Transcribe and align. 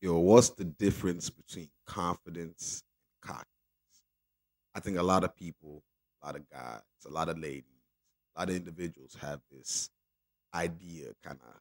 yo, 0.00 0.18
what's 0.18 0.50
the 0.50 0.64
difference 0.64 1.30
between 1.30 1.68
confidence 1.86 2.82
and 3.22 3.30
cockiness? 3.30 3.46
I 4.74 4.80
think 4.80 4.98
a 4.98 5.02
lot 5.02 5.24
of 5.24 5.34
people, 5.34 5.82
a 6.22 6.26
lot 6.26 6.36
of 6.36 6.48
guys, 6.50 6.80
a 7.06 7.10
lot 7.10 7.28
of 7.28 7.38
ladies, 7.38 7.64
a 8.36 8.40
lot 8.40 8.50
of 8.50 8.56
individuals 8.56 9.16
have 9.20 9.40
this 9.50 9.90
idea 10.54 11.08
kind 11.24 11.38
of. 11.42 11.60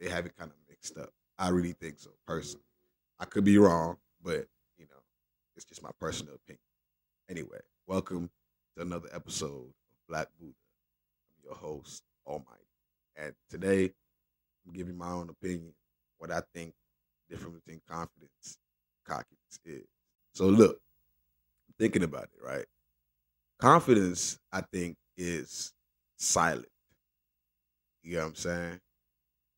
They 0.00 0.08
have 0.08 0.26
it 0.26 0.36
kind 0.36 0.50
of 0.50 0.56
mixed 0.68 0.96
up. 0.96 1.10
I 1.38 1.48
really 1.48 1.72
think 1.72 1.98
so, 1.98 2.10
personally. 2.26 2.64
I 3.18 3.24
could 3.24 3.44
be 3.44 3.58
wrong, 3.58 3.96
but 4.22 4.46
you 4.78 4.86
know, 4.86 5.02
it's 5.56 5.64
just 5.64 5.82
my 5.82 5.90
personal 6.00 6.34
opinion. 6.34 6.60
Anyway, 7.28 7.58
welcome 7.86 8.30
to 8.76 8.82
another 8.82 9.08
episode 9.12 9.66
of 9.66 9.98
Black 10.08 10.28
Buddha. 10.38 10.54
I'm 11.28 11.44
your 11.44 11.54
host, 11.54 12.04
Almighty. 12.26 12.46
And 13.16 13.34
today 13.50 13.92
I'm 14.66 14.72
giving 14.72 14.96
my 14.96 15.10
own 15.10 15.28
opinion, 15.30 15.72
what 16.18 16.30
I 16.30 16.42
think 16.54 16.74
the 17.28 17.36
difference 17.36 17.58
between 17.64 17.80
confidence 17.88 18.58
cockiness 19.06 19.58
is. 19.64 19.86
So 20.32 20.46
look, 20.46 20.80
thinking 21.78 22.02
about 22.02 22.24
it, 22.24 22.44
right? 22.44 22.66
Confidence, 23.58 24.38
I 24.52 24.60
think, 24.60 24.96
is 25.16 25.72
silent. 26.16 26.66
You 28.02 28.16
know 28.16 28.22
what 28.22 28.28
I'm 28.28 28.34
saying? 28.36 28.80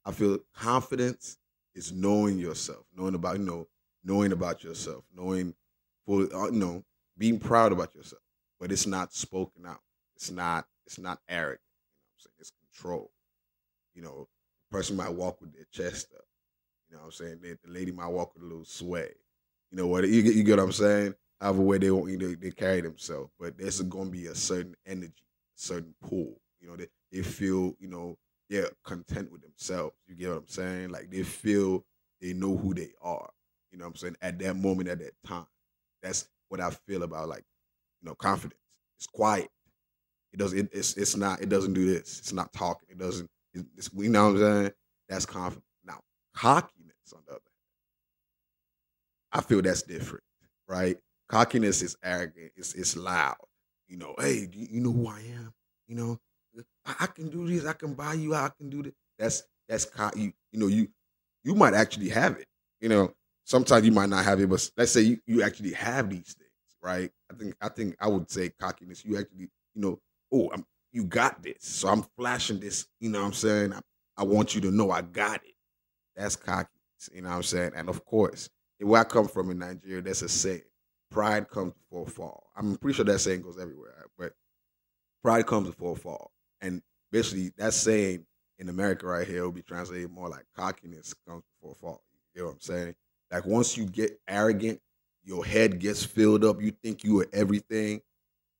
I 0.05 0.13
feel 0.13 0.39
confidence 0.55 1.39
is 1.75 1.93
knowing 1.93 2.39
yourself, 2.39 2.85
knowing 2.97 3.15
about, 3.15 3.39
you 3.39 3.45
know, 3.45 3.69
knowing 4.03 4.33
about 4.33 4.65
yourself, 4.65 5.05
knowing 5.15 5.55
for 6.07 6.23
uh, 6.35 6.47
you 6.47 6.59
know, 6.59 6.83
being 7.19 7.39
proud 7.39 7.73
about 7.73 7.95
yourself. 7.95 8.23
But 8.59 8.73
it's 8.73 8.87
not 8.87 9.13
spoken 9.13 9.67
out. 9.67 9.81
It's 10.17 10.31
not, 10.31 10.67
it's 10.87 10.99
not 10.99 11.21
arrogant. 11.29 11.61
You 11.61 12.01
know 12.01 12.09
what 12.09 12.13
I'm 12.13 12.21
saying? 12.21 12.35
It's 12.41 12.53
control. 12.73 13.11
You 13.95 14.03
know, 14.03 14.29
person 14.71 14.97
might 14.97 15.13
walk 15.13 15.41
with 15.41 15.53
their 15.53 15.67
chest 15.71 16.09
up. 16.17 16.25
You 16.91 16.97
know 16.97 17.03
what 17.03 17.07
I'm 17.07 17.13
saying? 17.13 17.39
The, 17.43 17.57
the 17.65 17.73
lady 17.73 17.93
might 17.93 18.09
walk 18.09 18.35
with 18.35 18.43
a 18.43 18.47
little 18.47 18.65
sway. 18.65 19.11
You 19.71 19.79
know 19.79 19.87
what? 19.87 20.09
You, 20.09 20.23
you 20.23 20.43
get 20.43 20.59
what 20.59 20.65
I'm 20.65 20.73
saying? 20.73 21.15
However 21.41 21.63
way 21.63 21.79
they 21.79 21.91
want 21.91 22.11
you 22.11 22.19
know, 22.19 22.35
they 22.35 22.51
carry 22.51 22.81
themselves. 22.81 23.31
But 23.39 23.57
there's 23.57 23.81
going 23.83 24.07
to 24.07 24.11
be 24.11 24.27
a 24.27 24.35
certain 24.35 24.75
energy, 24.87 25.13
a 25.57 25.61
certain 25.61 25.95
pull. 26.03 26.41
You 26.61 26.69
know, 26.69 26.77
they, 26.77 26.89
they 27.13 27.23
feel, 27.23 27.75
you 27.79 27.89
know, 27.89 28.19
they're 28.51 28.71
content 28.85 29.31
with 29.31 29.43
themselves. 29.43 29.95
You 30.07 30.17
get 30.17 30.31
what 30.31 30.39
I'm 30.39 30.49
saying? 30.49 30.91
Like 30.91 31.11
they 31.11 31.23
feel 31.23 31.85
they 32.21 32.33
know 32.33 32.57
who 32.57 32.75
they 32.75 32.91
are. 33.01 33.31
You 33.71 33.79
know 33.79 33.85
what 33.85 33.91
I'm 33.91 33.97
saying? 33.97 34.17
At 34.21 34.39
that 34.41 34.57
moment, 34.57 34.89
at 34.89 34.99
that 34.99 35.15
time. 35.25 35.47
That's 36.03 36.29
what 36.49 36.61
I 36.61 36.71
feel 36.71 37.05
about 37.05 37.29
like, 37.29 37.45
you 38.03 38.09
know, 38.09 38.15
confidence. 38.17 38.61
It's 38.99 39.07
quiet. 39.07 39.49
It 40.33 40.39
doesn't. 40.39 40.59
It, 40.59 40.69
it's 40.73 40.97
it's 40.97 41.17
not. 41.17 41.41
It 41.41 41.49
doesn't 41.49 41.75
do 41.75 41.87
this. 41.93 42.19
It's 42.19 42.33
not 42.33 42.53
talking. 42.53 42.89
It 42.91 42.99
doesn't. 42.99 43.29
It's, 43.55 43.65
it's, 43.77 43.91
you 43.95 44.09
know 44.09 44.25
what 44.25 44.31
I'm 44.31 44.39
saying? 44.39 44.71
That's 45.09 45.27
confidence. 45.27 45.65
Now, 45.85 46.01
cockiness 46.35 46.80
on 47.13 47.21
the 47.27 47.33
other 47.33 47.41
hand, 47.41 47.51
I 49.33 49.41
feel 49.43 49.63
that's 49.63 49.83
different, 49.83 50.25
right? 50.69 50.99
Cockiness 51.29 51.83
is 51.83 51.97
arrogant. 52.03 52.53
It's 52.57 52.75
it's 52.75 52.97
loud. 52.97 53.37
You 53.89 53.97
know, 53.99 54.15
hey, 54.19 54.49
you, 54.53 54.69
you 54.71 54.81
know 54.81 54.93
who 54.93 55.09
I 55.09 55.21
am? 55.21 55.53
You 55.87 55.97
know, 55.97 56.19
I, 56.85 56.95
I 57.01 57.07
can 57.07 57.29
do 57.29 57.47
this. 57.47 57.67
I 57.67 57.73
can 57.73 57.95
buy 57.95 58.15
you. 58.15 58.35
I 58.35 58.51
can 58.59 58.71
do 58.71 58.83
this. 58.83 58.93
That's 59.19 59.43
that's 59.69 59.85
co- 59.85 60.11
you. 60.17 60.33
You 60.53 60.61
know, 60.61 60.67
you 60.67 60.89
you 61.45 61.55
might 61.55 61.75
actually 61.75 62.09
have 62.09 62.37
it. 62.37 62.47
You 62.81 62.89
know, 62.89 63.13
sometimes 63.45 63.85
you 63.85 63.93
might 63.93 64.09
not 64.09 64.25
have 64.25 64.41
it, 64.41 64.49
but 64.49 64.69
let's 64.77 64.93
say 64.93 65.03
you, 65.03 65.21
you 65.27 65.43
actually 65.43 65.73
have 65.73 66.11
these 66.11 66.35
things, 66.35 66.77
right? 66.83 67.11
I 67.31 67.35
think 67.35 67.55
I 67.61 67.69
think 67.69 67.97
I 68.01 68.09
would 68.09 68.31
say 68.31 68.51
cockiness. 68.61 69.05
You 69.05 69.19
actually, 69.19 69.49
you 69.75 69.83
know, 69.83 69.99
oh, 70.33 70.51
I'm, 70.53 70.65
you 70.93 71.05
got 71.05 71.43
this. 71.43 71.59
So 71.61 71.89
I'm 71.89 72.05
flashing 72.17 72.61
this. 72.61 72.87
You 73.01 73.11
know 73.11 73.21
what 73.21 73.27
I'm 73.27 73.33
saying? 73.33 73.73
I, 73.73 73.81
I 74.19 74.25
want 74.25 74.55
you 74.55 74.61
to 74.63 74.71
know 74.71 74.91
I 74.91 75.03
got 75.03 75.37
it. 75.45 75.55
That's 76.17 76.37
cockiness. 76.37 76.80
You 77.13 77.23
know 77.23 77.31
what 77.31 77.37
I'm 77.37 77.43
saying? 77.43 77.73
And 77.77 77.89
of 77.89 78.05
course, 78.05 78.51
where 78.79 79.01
I 79.01 79.05
come 79.05 79.29
from 79.29 79.51
in 79.51 79.59
Nigeria, 79.59 80.03
there's 80.03 80.23
a 80.23 80.29
saying. 80.29 80.63
Pride 81.11 81.51
comes 81.51 81.73
before 81.73 82.07
fall. 82.07 82.47
I'm 82.57 82.77
pretty 82.77 82.97
sure 82.97 83.05
that 83.05 83.19
saying 83.19 83.43
goes 83.43 83.59
everywhere, 83.61 84.07
but 84.17 84.33
pride 85.25 85.47
comes 85.47 85.67
before 85.67 85.97
fall. 85.97 86.31
And 86.61 86.83
basically, 87.11 87.53
that 87.57 87.75
saying 87.75 88.25
in 88.61 88.69
America 88.69 89.07
right 89.07 89.27
here 89.27 89.43
will 89.43 89.51
be 89.51 89.63
translated 89.63 90.11
more 90.11 90.29
like 90.29 90.45
cockiness 90.57 91.15
comes 91.27 91.43
before 91.61 91.75
fall. 91.75 92.03
You 92.35 92.43
know 92.43 92.47
what 92.49 92.55
I'm 92.55 92.61
saying? 92.61 92.95
Like 93.33 93.45
once 93.45 93.77
you 93.77 93.87
get 93.87 94.21
arrogant, 94.29 94.81
your 95.25 95.45
head 95.45 95.81
gets 95.81 96.05
filled 96.05 96.45
up, 96.45 96.63
you 96.63 96.73
think 96.83 97.03
you 97.03 97.21
are 97.21 97.29
everything, 97.33 98.01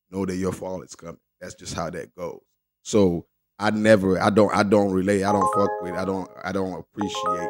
know 0.09 0.25
that 0.25 0.35
your 0.35 0.51
fall 0.51 0.81
is 0.81 0.95
coming. 0.95 1.17
That's 1.39 1.55
just 1.55 1.73
how 1.73 1.89
that 1.91 2.13
goes. 2.15 2.41
So 2.83 3.25
I 3.59 3.69
never, 3.71 4.19
I 4.21 4.29
don't, 4.29 4.53
I 4.53 4.63
don't 4.63 4.91
relate. 4.91 5.23
I 5.23 5.31
don't 5.31 5.53
fuck 5.55 5.69
with. 5.81 5.93
I 5.93 6.05
don't, 6.05 6.29
I 6.43 6.51
don't 6.51 6.73
appreciate 6.73 7.49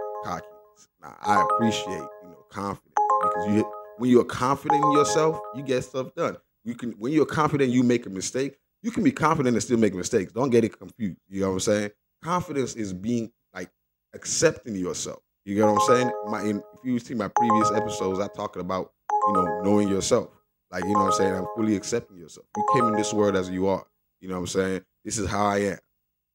cockiness. 1.01 1.17
Now 1.23 1.35
I 1.35 1.43
appreciate, 1.43 2.07
you 2.23 2.29
know, 2.29 2.45
confidence 2.49 2.93
because 3.21 3.55
you, 3.55 3.71
when 3.97 4.09
you're 4.09 4.23
confident 4.23 4.83
in 4.83 4.91
yourself, 4.91 5.39
you 5.55 5.63
get 5.63 5.83
stuff 5.83 6.13
done. 6.15 6.37
You 6.63 6.75
can, 6.75 6.91
when 6.93 7.11
you're 7.13 7.25
confident, 7.25 7.71
you 7.71 7.83
make 7.83 8.05
a 8.05 8.09
mistake. 8.09 8.57
You 8.83 8.91
can 8.91 9.03
be 9.03 9.11
confident 9.11 9.55
and 9.55 9.63
still 9.63 9.77
make 9.77 9.93
mistakes. 9.93 10.31
Don't 10.31 10.49
get 10.49 10.63
it 10.63 10.77
confused. 10.77 11.17
You 11.29 11.41
know 11.41 11.47
what 11.47 11.53
I'm 11.53 11.59
saying? 11.59 11.91
Confidence 12.23 12.75
is 12.75 12.93
being 12.93 13.31
like 13.53 13.69
accepting 14.13 14.75
yourself. 14.75 15.19
You 15.45 15.55
get 15.55 15.65
what 15.65 15.81
I'm 15.81 15.95
saying? 15.95 16.11
My, 16.27 16.41
in, 16.41 16.57
if 16.57 16.85
you 16.85 16.99
see 16.99 17.15
my 17.15 17.27
previous 17.27 17.71
episodes, 17.71 18.19
I 18.19 18.27
talked 18.27 18.57
about, 18.57 18.91
you 19.27 19.33
know, 19.33 19.61
knowing 19.63 19.87
yourself. 19.87 20.29
Like, 20.71 20.83
you 20.83 20.93
know 20.93 20.99
what 20.99 21.05
I'm 21.07 21.11
saying? 21.13 21.35
I'm 21.35 21.47
fully 21.55 21.75
accepting 21.75 22.17
yourself. 22.17 22.45
You 22.55 22.65
came 22.73 22.85
in 22.85 22.93
this 22.95 23.13
world 23.13 23.35
as 23.35 23.49
you 23.49 23.67
are. 23.67 23.85
You 24.19 24.29
know 24.29 24.35
what 24.35 24.41
I'm 24.41 24.47
saying? 24.47 24.81
This 25.03 25.17
is 25.17 25.27
how 25.27 25.45
I 25.45 25.57
am. 25.59 25.77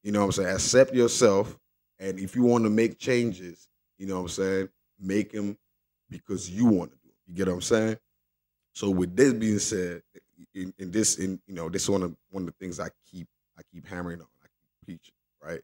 You 0.02 0.12
know 0.12 0.20
what 0.20 0.26
I'm 0.26 0.32
saying? 0.32 0.54
Accept 0.54 0.94
yourself. 0.94 1.56
And 1.98 2.18
if 2.18 2.36
you 2.36 2.42
want 2.42 2.64
to 2.64 2.70
make 2.70 2.98
changes, 2.98 3.68
you 3.98 4.06
know 4.06 4.16
what 4.16 4.22
I'm 4.22 4.28
saying? 4.28 4.68
Make 5.00 5.32
them 5.32 5.56
because 6.10 6.50
you 6.50 6.66
want 6.66 6.90
to 6.92 6.96
do 7.02 7.08
it. 7.08 7.14
You 7.26 7.34
get 7.34 7.48
what 7.48 7.54
I'm 7.54 7.62
saying? 7.62 7.96
So 8.72 8.90
with 8.90 9.16
this 9.16 9.32
being 9.32 9.58
said, 9.58 10.02
in, 10.54 10.72
in 10.78 10.90
this, 10.90 11.16
in 11.16 11.40
you 11.46 11.54
know, 11.54 11.68
this 11.68 11.84
is 11.84 11.90
one 11.90 12.02
of 12.02 12.14
one 12.30 12.42
of 12.42 12.46
the 12.46 12.54
things 12.64 12.78
I 12.78 12.88
keep 13.10 13.26
I 13.58 13.62
keep 13.72 13.86
hammering 13.86 14.20
on. 14.20 14.26
I 14.42 14.46
keep 14.46 14.84
preaching, 14.84 15.14
right? 15.42 15.60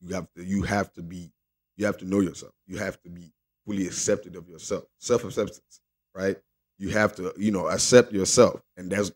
You 0.00 0.14
have 0.14 0.28
to 0.34 0.44
you 0.44 0.62
have 0.62 0.92
to 0.94 1.02
be 1.02 1.30
you 1.76 1.86
have 1.86 1.98
to 1.98 2.04
know 2.04 2.20
yourself. 2.20 2.52
You 2.66 2.78
have 2.78 3.00
to 3.02 3.10
be 3.10 3.32
fully 3.66 3.86
accepted 3.86 4.36
of 4.36 4.48
yourself. 4.48 4.84
Self 4.98 5.24
acceptance, 5.24 5.80
right? 6.14 6.36
You 6.78 6.90
have 6.90 7.14
to 7.16 7.32
you 7.36 7.52
know 7.52 7.68
accept 7.68 8.12
yourself, 8.12 8.60
and 8.76 8.90
that's 8.90 9.12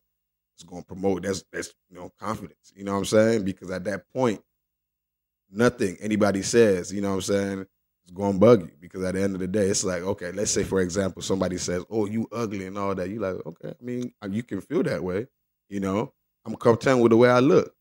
it's 0.55 0.65
going 0.65 0.83
to 0.83 0.87
promote 0.87 1.23
that's 1.23 1.45
that's 1.53 1.73
you 1.91 1.97
know 1.97 2.13
confidence. 2.21 2.73
You 2.75 2.85
know 2.85 2.93
what 2.93 2.99
I'm 2.99 3.05
saying? 3.07 3.45
Because 3.45 3.71
at 3.71 3.85
that 3.85 4.09
point, 4.13 4.43
nothing 5.51 5.97
anybody 6.01 6.43
says, 6.43 6.93
you 6.93 7.01
know 7.01 7.11
what 7.11 7.15
I'm 7.17 7.21
saying, 7.23 7.67
is 8.09 8.15
going 8.15 8.35
to 8.35 8.41
bug 8.41 8.63
you. 8.63 8.73
Because 8.81 9.05
at 9.05 9.15
the 9.15 9.23
end 9.23 9.35
of 9.37 9.41
the 9.41 9.49
day, 9.49 9.67
it's 9.69 9.85
like 9.85 10.03
okay, 10.03 10.33
let's 10.33 10.53
say 10.53 10.65
for 10.65 10.81
example, 10.83 11.23
somebody 11.23 11.59
says, 11.59 11.85
"Oh, 11.91 12.07
you 12.07 12.29
ugly" 12.33 12.67
and 12.67 12.79
all 12.79 12.95
that. 12.97 13.11
You 13.11 13.21
like 13.21 13.37
okay, 13.47 13.71
I 13.71 13.85
mean, 13.85 14.15
uh, 14.25 14.29
you 14.31 14.45
can 14.45 14.63
feel 14.63 14.85
that 14.85 15.05
way. 15.05 15.29
You 15.71 15.81
know, 15.81 16.15
I'm 16.47 16.57
content 16.57 17.01
with 17.03 17.11
the 17.13 17.19
way 17.19 17.31
I 17.31 17.41
look. 17.41 17.75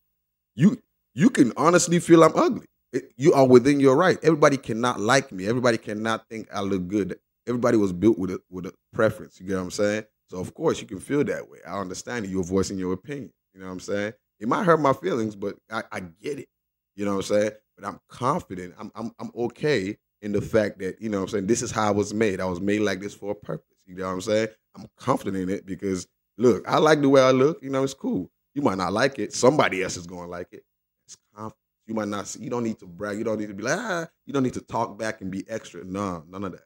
You 0.56 0.78
you 1.14 1.30
can 1.30 1.52
honestly 1.56 2.00
feel 2.00 2.24
I'm 2.24 2.36
ugly. 2.36 2.66
It- 2.92 3.12
you 3.16 3.32
are 3.34 3.46
within 3.46 3.80
your 3.80 3.96
right. 3.96 4.18
Everybody 4.22 4.56
cannot 4.58 5.00
like 5.00 5.32
me. 5.32 5.46
Everybody 5.46 5.78
cannot 5.78 6.28
think 6.30 6.48
I 6.52 6.60
look 6.62 6.88
good. 6.88 7.18
Everybody 7.46 7.78
was 7.78 7.92
built 7.92 8.18
with 8.18 8.30
a 8.32 8.40
with 8.50 8.66
a 8.66 8.72
preference. 8.92 9.40
You 9.40 9.46
get 9.46 9.56
what 9.56 9.62
I'm 9.62 9.70
saying? 9.70 10.04
So 10.30 10.38
of 10.40 10.54
course 10.54 10.80
you 10.80 10.86
can 10.86 11.00
feel 11.00 11.24
that 11.24 11.48
way. 11.50 11.58
I 11.66 11.80
understand. 11.80 12.26
You're 12.26 12.44
voicing 12.44 12.78
your 12.78 12.92
opinion. 12.94 13.32
You 13.54 13.60
know 13.60 13.66
what 13.66 13.72
I'm 13.74 13.80
saying? 13.80 14.12
It 14.40 14.48
might 14.48 14.64
hurt 14.64 14.80
my 14.80 14.92
feelings, 14.94 15.36
but 15.36 15.56
I, 15.70 15.82
I 15.92 16.00
get 16.00 16.38
it. 16.40 16.48
You 16.96 17.04
know 17.04 17.12
what 17.16 17.30
I'm 17.30 17.36
saying? 17.40 17.52
But 17.78 17.88
I'm 17.88 18.00
confident. 18.08 18.74
I'm 18.78 18.90
I'm 18.94 19.12
I'm 19.20 19.30
okay 19.36 19.98
in 20.22 20.32
the 20.32 20.40
fact 20.40 20.78
that, 20.80 21.00
you 21.00 21.08
know 21.08 21.22
I'm 21.22 21.28
saying, 21.28 21.46
this 21.46 21.62
is 21.62 21.70
how 21.70 21.88
I 21.88 21.90
was 21.90 22.12
made. 22.12 22.40
I 22.40 22.44
was 22.46 22.60
made 22.60 22.80
like 22.80 23.00
this 23.00 23.14
for 23.14 23.32
a 23.32 23.34
purpose. 23.34 23.78
You 23.86 23.94
know 23.96 24.06
what 24.06 24.12
I'm 24.12 24.20
saying? 24.20 24.48
I'm 24.76 24.86
confident 24.96 25.36
in 25.36 25.48
it 25.48 25.66
because 25.66 26.06
look, 26.36 26.68
I 26.68 26.78
like 26.78 27.00
the 27.00 27.08
way 27.08 27.22
I 27.22 27.30
look. 27.30 27.62
You 27.62 27.70
know, 27.70 27.82
it's 27.82 27.94
cool. 27.94 28.30
You 28.54 28.62
might 28.62 28.78
not 28.78 28.92
like 28.92 29.18
it. 29.18 29.32
Somebody 29.32 29.82
else 29.82 29.96
is 29.96 30.06
going 30.06 30.24
to 30.24 30.30
like 30.30 30.48
it. 30.52 30.64
It's 31.06 31.16
confidence. 31.34 31.56
You 31.86 31.94
might 31.94 32.08
not 32.08 32.28
see. 32.28 32.40
You 32.40 32.50
don't 32.50 32.64
need 32.64 32.78
to 32.80 32.86
brag. 32.86 33.16
You 33.16 33.24
don't 33.24 33.38
need 33.38 33.48
to 33.48 33.54
be 33.54 33.62
like, 33.62 33.78
ah. 33.78 34.06
You 34.26 34.32
don't 34.32 34.42
need 34.42 34.54
to 34.54 34.60
talk 34.60 34.98
back 34.98 35.22
and 35.22 35.30
be 35.30 35.48
extra. 35.48 35.82
No, 35.84 36.22
none 36.28 36.44
of 36.44 36.52
that. 36.52 36.64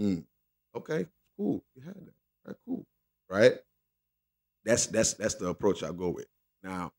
Mm. 0.00 0.24
Okay, 0.76 1.06
cool. 1.36 1.62
You 1.74 1.82
had 1.82 1.94
that. 1.94 2.14
Right, 2.46 2.56
cool. 2.66 2.84
Right? 3.30 3.52
That's 4.64 4.86
that's 4.86 5.14
that's 5.14 5.34
the 5.36 5.48
approach 5.48 5.82
I 5.82 5.92
go 5.92 6.10
with. 6.10 6.26
Now, 6.62 6.92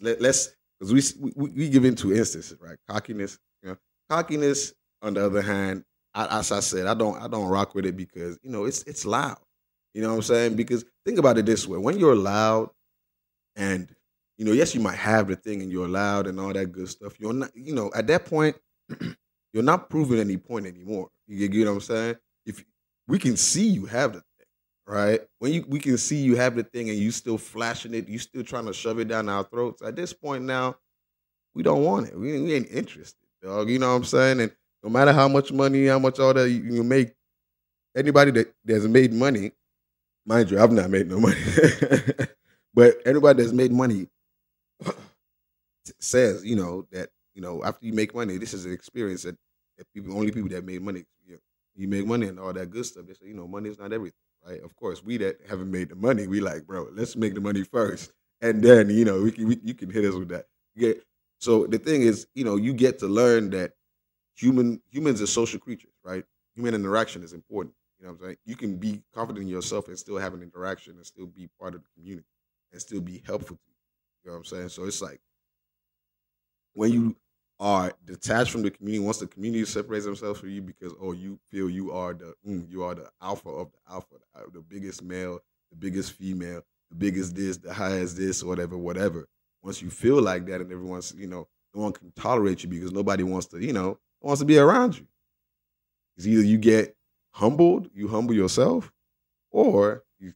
let, 0.00 0.20
let's 0.20 0.50
because 0.78 1.16
we, 1.16 1.30
we 1.34 1.50
we 1.50 1.68
give 1.68 1.84
into 1.84 2.12
instances, 2.14 2.58
right? 2.60 2.76
Cockiness. 2.88 3.38
You 3.62 3.70
know, 3.70 3.76
cockiness. 4.10 4.74
On 5.02 5.14
the 5.14 5.26
other 5.26 5.42
hand, 5.42 5.84
I, 6.14 6.38
as 6.38 6.52
I 6.52 6.60
said, 6.60 6.86
I 6.86 6.94
don't 6.94 7.20
I 7.20 7.28
don't 7.28 7.48
rock 7.48 7.74
with 7.74 7.86
it 7.86 7.96
because 7.96 8.38
you 8.42 8.50
know 8.50 8.64
it's 8.64 8.82
it's 8.84 9.04
loud. 9.04 9.38
You 9.94 10.02
know 10.02 10.10
what 10.10 10.16
I'm 10.16 10.22
saying? 10.22 10.56
Because 10.56 10.84
think 11.04 11.18
about 11.18 11.38
it 11.38 11.46
this 11.46 11.66
way: 11.66 11.78
when 11.78 11.98
you're 11.98 12.16
loud, 12.16 12.70
and 13.56 13.94
you 14.38 14.44
know, 14.44 14.52
yes, 14.52 14.74
you 14.74 14.80
might 14.80 14.96
have 14.96 15.28
the 15.28 15.36
thing 15.36 15.62
and 15.62 15.70
you're 15.70 15.88
loud 15.88 16.26
and 16.26 16.40
all 16.40 16.52
that 16.52 16.72
good 16.72 16.88
stuff. 16.88 17.18
You're 17.20 17.32
not, 17.32 17.54
you 17.54 17.74
know, 17.74 17.90
at 17.94 18.06
that 18.08 18.24
point, 18.24 18.56
you're 19.52 19.62
not 19.62 19.90
proving 19.90 20.18
any 20.18 20.36
point 20.36 20.66
anymore. 20.66 21.10
You 21.26 21.48
get 21.48 21.66
what 21.66 21.74
I'm 21.74 21.80
saying? 21.80 22.16
If 22.46 22.64
we 23.06 23.18
can 23.18 23.36
see 23.36 23.68
you 23.68 23.86
have 23.86 24.14
the 24.14 24.20
thing, 24.20 24.46
right? 24.86 25.20
When 25.38 25.52
you 25.52 25.64
we 25.68 25.78
can 25.78 25.98
see 25.98 26.16
you 26.16 26.36
have 26.36 26.56
the 26.56 26.64
thing 26.64 26.90
and 26.90 26.98
you 26.98 27.10
still 27.10 27.38
flashing 27.38 27.94
it, 27.94 28.08
you 28.08 28.18
still 28.18 28.42
trying 28.42 28.66
to 28.66 28.72
shove 28.72 28.98
it 28.98 29.08
down 29.08 29.28
our 29.28 29.44
throats. 29.44 29.82
At 29.82 29.96
this 29.96 30.12
point 30.12 30.44
now, 30.44 30.76
we 31.54 31.62
don't 31.62 31.84
want 31.84 32.08
it. 32.08 32.18
We, 32.18 32.40
we 32.40 32.54
ain't 32.54 32.70
interested, 32.70 33.26
dog. 33.42 33.68
You 33.70 33.78
know 33.78 33.90
what 33.90 33.96
I'm 33.96 34.04
saying? 34.04 34.40
And 34.40 34.52
no 34.82 34.90
matter 34.90 35.12
how 35.12 35.28
much 35.28 35.52
money, 35.52 35.86
how 35.86 35.98
much 35.98 36.18
all 36.18 36.34
that 36.34 36.50
you, 36.50 36.62
you 36.62 36.84
make, 36.84 37.14
anybody 37.96 38.30
that 38.32 38.54
that's 38.64 38.84
made 38.84 39.12
money, 39.12 39.52
mind 40.26 40.50
you, 40.50 40.60
I've 40.60 40.72
not 40.72 40.90
made 40.90 41.08
no 41.08 41.20
money, 41.20 41.40
but 42.74 42.96
anybody 43.06 43.42
that's 43.42 43.54
made 43.54 43.72
money 43.72 44.08
says, 46.00 46.44
you 46.44 46.56
know, 46.56 46.86
that 46.92 47.10
you 47.34 47.42
know 47.42 47.64
after 47.64 47.86
you 47.86 47.92
make 47.92 48.14
money, 48.14 48.38
this 48.38 48.54
is 48.54 48.66
an 48.66 48.72
experience 48.72 49.22
that, 49.24 49.36
that 49.78 49.86
people 49.94 50.14
only 50.16 50.32
people 50.32 50.50
that 50.50 50.64
made 50.64 50.82
money, 50.82 51.04
you, 51.26 51.38
you 51.76 51.88
make 51.88 52.06
money 52.06 52.28
and 52.28 52.40
all 52.40 52.52
that 52.52 52.70
good 52.70 52.86
stuff. 52.86 53.06
They 53.06 53.14
say, 53.14 53.26
you 53.26 53.34
know, 53.34 53.48
money 53.48 53.70
is 53.70 53.78
not 53.78 53.92
everything, 53.92 54.18
right? 54.46 54.62
Of 54.62 54.76
course, 54.76 55.02
we 55.02 55.16
that 55.18 55.38
haven't 55.48 55.70
made 55.70 55.90
the 55.90 55.96
money, 55.96 56.26
we 56.26 56.40
like, 56.40 56.66
bro, 56.66 56.88
let's 56.92 57.16
make 57.16 57.34
the 57.34 57.40
money 57.40 57.64
first, 57.64 58.12
and 58.40 58.62
then 58.62 58.90
you 58.90 59.04
know 59.04 59.22
we 59.22 59.32
can 59.32 59.48
we, 59.48 59.58
you 59.62 59.74
can 59.74 59.90
hit 59.90 60.04
us 60.04 60.14
with 60.14 60.28
that. 60.30 60.46
Yeah. 60.74 60.94
So 61.40 61.66
the 61.66 61.78
thing 61.78 62.02
is, 62.02 62.26
you 62.34 62.44
know, 62.44 62.56
you 62.56 62.72
get 62.72 63.00
to 63.00 63.06
learn 63.08 63.50
that 63.50 63.72
human 64.34 64.80
humans 64.90 65.20
are 65.22 65.26
social 65.26 65.60
creatures, 65.60 65.92
right? 66.04 66.24
Human 66.54 66.74
interaction 66.74 67.22
is 67.22 67.32
important. 67.32 67.74
You 67.98 68.06
know 68.06 68.12
what 68.12 68.20
I'm 68.20 68.26
saying? 68.26 68.36
You 68.44 68.56
can 68.56 68.76
be 68.76 69.02
confident 69.14 69.44
in 69.44 69.48
yourself 69.48 69.88
and 69.88 69.98
still 69.98 70.18
have 70.18 70.34
an 70.34 70.42
interaction 70.42 70.96
and 70.96 71.06
still 71.06 71.26
be 71.26 71.48
part 71.60 71.74
of 71.74 71.82
the 71.82 71.88
community 71.96 72.26
and 72.72 72.80
still 72.80 73.00
be 73.00 73.22
helpful 73.26 73.56
to 73.56 73.62
you. 73.68 73.74
You 74.24 74.30
know 74.30 74.34
what 74.34 74.38
I'm 74.38 74.44
saying? 74.44 74.68
So 74.70 74.84
it's 74.84 75.02
like 75.02 75.20
when 76.74 76.92
you 76.92 77.16
are 77.60 77.92
detached 78.04 78.50
from 78.50 78.62
the 78.62 78.70
community, 78.70 79.04
once 79.04 79.18
the 79.18 79.26
community 79.26 79.64
separates 79.64 80.04
themselves 80.04 80.40
from 80.40 80.50
you 80.50 80.62
because 80.62 80.92
oh 81.00 81.12
you 81.12 81.38
feel 81.48 81.70
you 81.70 81.92
are 81.92 82.12
the 82.12 82.34
mm, 82.46 82.68
you 82.68 82.82
are 82.82 82.94
the 82.94 83.08
alpha 83.20 83.48
of 83.48 83.70
the 83.72 83.92
alpha, 83.92 84.16
the, 84.52 84.58
uh, 84.58 84.62
biggest 84.68 85.02
male, 85.02 85.38
the 85.70 85.76
biggest 85.76 86.12
female, 86.12 86.62
the 86.90 86.96
biggest 86.96 87.34
this, 87.36 87.56
the 87.58 87.72
highest 87.72 88.16
this, 88.16 88.42
whatever, 88.42 88.76
whatever. 88.76 89.28
Once 89.62 89.80
you 89.80 89.90
feel 89.90 90.20
like 90.20 90.44
that, 90.46 90.60
and 90.60 90.72
everyone's 90.72 91.14
you 91.16 91.28
know 91.28 91.46
no 91.74 91.82
one 91.82 91.92
can 91.92 92.10
tolerate 92.16 92.64
you 92.64 92.68
because 92.68 92.90
nobody 92.92 93.22
wants 93.22 93.46
to 93.46 93.64
you 93.64 93.72
know 93.72 93.98
wants 94.22 94.40
to 94.40 94.46
be 94.46 94.58
around 94.58 94.98
you. 94.98 95.06
It's 96.16 96.26
either 96.26 96.42
you 96.42 96.58
get 96.58 96.96
humbled, 97.30 97.88
you 97.94 98.08
humble 98.08 98.34
yourself, 98.34 98.92
or 99.50 100.04
you 100.18 100.32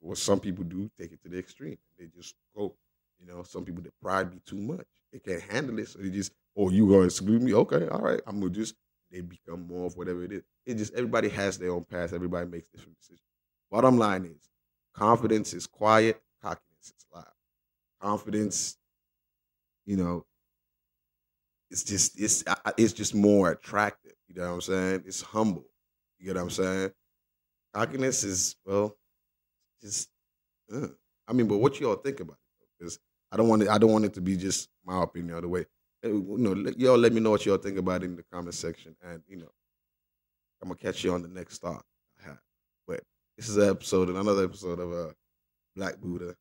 what 0.00 0.18
some 0.18 0.40
people 0.40 0.64
do, 0.64 0.90
take 0.98 1.12
it 1.12 1.22
to 1.22 1.28
the 1.28 1.38
extreme. 1.38 1.78
They 1.98 2.06
just 2.06 2.34
go. 2.56 2.74
You 3.18 3.26
know, 3.26 3.42
some 3.42 3.64
people 3.64 3.82
that 3.82 3.98
pride 4.02 4.30
be 4.30 4.40
too 4.44 4.56
much. 4.58 4.86
They 5.12 5.18
can't 5.18 5.40
handle 5.40 5.78
it, 5.78 5.88
so 5.88 5.98
they 6.00 6.10
just, 6.10 6.32
oh, 6.54 6.68
you 6.68 6.86
gonna 6.86 7.04
exclude 7.04 7.42
me? 7.42 7.54
Okay, 7.54 7.88
all 7.88 8.00
right, 8.00 8.20
I'm 8.26 8.40
gonna 8.40 8.52
just. 8.52 8.74
They 9.10 9.20
become 9.20 9.66
more 9.68 9.86
of 9.86 9.96
whatever 9.96 10.24
it 10.24 10.32
is. 10.32 10.42
It 10.66 10.74
just 10.74 10.92
everybody 10.94 11.28
has 11.28 11.58
their 11.58 11.70
own 11.70 11.84
path. 11.84 12.12
Everybody 12.12 12.46
makes 12.46 12.68
different 12.68 12.98
decisions. 12.98 13.22
Bottom 13.70 13.98
line 13.98 14.24
is, 14.24 14.50
confidence 14.92 15.54
is 15.54 15.66
quiet, 15.66 16.20
cockiness 16.42 16.92
is 16.96 17.06
loud. 17.14 17.24
Confidence, 18.00 18.76
you 19.84 19.96
know, 19.96 20.26
it's 21.70 21.82
just 21.82 22.20
it's 22.20 22.44
it's 22.76 22.92
just 22.92 23.14
more 23.14 23.50
attractive. 23.50 24.12
You 24.28 24.36
know 24.36 24.48
what 24.48 24.54
I'm 24.54 24.60
saying? 24.60 25.02
It's 25.06 25.22
humble. 25.22 25.66
You 26.18 26.26
get 26.26 26.36
what 26.36 26.42
I'm 26.42 26.50
saying? 26.50 26.90
Cockiness 27.74 28.24
is 28.24 28.56
well, 28.64 28.96
just 29.82 30.08
uh, 30.72 30.88
I 31.28 31.32
mean, 31.32 31.46
but 31.46 31.58
what 31.58 31.78
y'all 31.80 31.96
think 31.96 32.20
about 32.20 32.38
it? 32.60 32.68
Because 32.78 32.98
I 33.32 33.36
don't 33.36 33.48
want 33.48 33.62
it. 33.62 33.68
I 33.68 33.78
don't 33.78 33.92
want 33.92 34.04
it 34.04 34.14
to 34.14 34.20
be 34.20 34.36
just 34.36 34.68
my 34.84 35.02
opinion 35.02 35.40
the 35.40 35.48
way. 35.48 35.66
You 36.02 36.24
know, 36.38 36.72
y'all 36.76 36.98
let 36.98 37.12
me 37.12 37.20
know 37.20 37.30
what 37.30 37.44
y'all 37.44 37.56
think 37.56 37.78
about 37.78 38.02
it 38.02 38.06
in 38.06 38.16
the 38.16 38.24
comment 38.32 38.54
section, 38.54 38.94
and 39.02 39.22
you 39.26 39.38
know, 39.38 39.50
I'm 40.62 40.68
gonna 40.68 40.78
catch 40.78 41.02
you 41.04 41.12
on 41.12 41.22
the 41.22 41.28
next 41.28 41.58
thought 41.58 41.84
But 42.86 43.02
this 43.36 43.48
is 43.48 43.56
an 43.56 43.70
episode, 43.70 44.08
another 44.08 44.44
episode 44.44 44.78
of 44.78 44.92
uh, 44.92 45.12
Black 45.74 45.98
Buddha. 45.98 46.36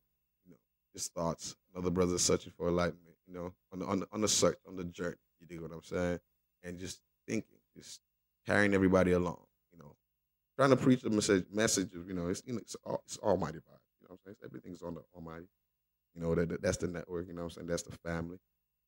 You 0.45 0.51
know, 0.51 0.57
just 0.94 1.13
thoughts. 1.13 1.56
Another 1.74 1.89
brother 1.89 2.18
searching 2.18 2.54
for 2.56 2.69
enlightenment. 2.69 3.04
You 3.27 3.33
know, 3.33 3.54
on 3.74 3.80
the 3.80 3.86
on 3.86 4.00
the, 4.01 4.07
on 4.12 4.22
the 4.22 4.27
search, 4.27 4.57
on 4.68 4.75
the 4.75 4.83
journey. 4.86 5.16
You 5.39 5.48
dig 5.48 5.62
what 5.62 5.72
I'm 5.72 5.83
saying? 5.83 6.19
And 6.63 6.80
just 6.80 7.01
thinking, 7.27 7.57
just 7.75 8.01
carrying 8.45 8.74
everybody 8.74 9.12
along. 9.12 9.44
You 9.74 9.80
know, 9.80 9.95
trying 10.57 10.69
to 10.72 10.77
preach 10.77 11.01
the 11.01 11.10
message. 11.10 11.45
Message 11.51 11.94
of 11.94 12.07
you 12.07 12.13
know, 12.13 12.27
it's 12.27 12.44
you 12.45 12.54
know, 12.54 12.60
it's, 12.60 12.75
all, 12.86 13.01
it's 13.06 13.18
Almighty 13.18 13.57
vibe. 13.57 13.81
You 14.01 14.07
know 14.07 14.10
what 14.10 14.12
I'm 14.13 14.19
saying? 14.25 14.36
Everything's 14.44 14.81
on 14.83 14.95
the 14.95 15.01
Almighty. 15.16 15.48
You 16.13 16.22
know 16.22 16.36
that, 16.36 16.50
that 16.50 16.62
that's 16.62 16.77
the 16.77 16.88
network. 16.88 17.27
You 17.27 17.33
know 17.33 17.42
what 17.42 17.45
I'm 17.45 17.51
saying? 17.51 17.68
That's 17.68 17.83
the 17.83 17.98
family. 17.98 18.38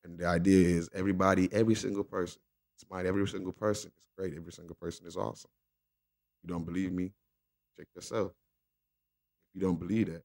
And 0.04 0.18
the 0.18 0.26
idea 0.26 0.78
is 0.78 0.90
everybody, 0.94 1.50
every 1.52 1.76
single 1.76 2.04
person, 2.04 2.40
smart, 2.78 3.06
every 3.06 3.28
single 3.28 3.52
person 3.52 3.92
is 3.98 4.08
great. 4.18 4.34
Every 4.38 4.54
single 4.54 4.76
person 4.76 5.08
is 5.08 5.18
awesome. 5.18 5.52
You 6.44 6.50
don't 6.50 6.66
believe 6.66 6.94
me? 6.94 7.12
Check 7.78 7.88
yourself. 7.96 8.32
If 9.54 9.62
you 9.62 9.68
don't 9.68 9.80
believe 9.80 10.08
that, 10.08 10.24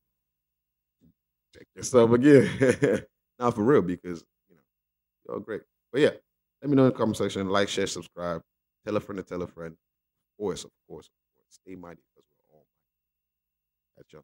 check 1.57 1.67
yourself 1.75 2.13
again. 2.13 3.05
Not 3.43 3.57
for 3.57 3.65
real, 3.65 3.83
because 3.83 4.25
you 4.49 4.55
know, 4.55 4.63
y'all 5.27 5.41
great. 5.41 5.63
But 5.91 6.01
yeah, 6.01 6.11
let 6.63 6.71
me 6.71 6.77
know 6.77 6.85
in 6.85 6.91
the 6.91 6.97
comment 6.97 7.17
section. 7.17 7.49
Like, 7.49 7.69
share, 7.69 7.89
subscribe. 7.89 8.41
Tell 8.87 8.97
a 8.97 9.01
friend 9.01 9.17
to 9.17 9.25
tell 9.25 9.43
a 9.43 9.49
friend. 9.49 9.73
Of 9.73 10.39
course, 10.39 10.63
of 10.63 10.71
course, 10.89 11.07
of 11.07 11.13
course. 11.35 11.49
Stay 11.49 11.75
mighty 11.75 12.03
because 12.15 12.25
we're 12.31 12.55
all 12.55 12.65
mighty. 12.65 13.97
That's 13.97 14.13
your 14.13 14.23